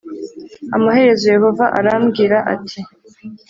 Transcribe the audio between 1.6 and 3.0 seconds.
arambwira ati